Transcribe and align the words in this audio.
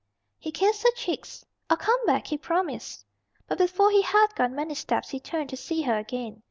He 0.39 0.49
kissed 0.51 0.81
her 0.81 0.89
cheeks. 0.95 1.45
"I'll 1.69 1.77
come 1.77 2.03
back," 2.07 2.25
he 2.25 2.35
promised. 2.35 3.05
But 3.45 3.59
before 3.59 3.91
he 3.91 4.01
had 4.01 4.33
gone 4.33 4.55
many 4.55 4.73
steps 4.73 5.09
he 5.11 5.19
turned 5.19 5.51
to 5.51 5.55
see 5.57 5.83
her 5.83 5.99
again. 5.99 6.39